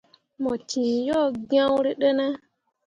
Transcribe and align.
Mo 0.41 0.53
ciŋ 0.69 0.87
yo 1.07 1.21
gyõrîi 1.49 1.97
ɗine. 2.01 2.27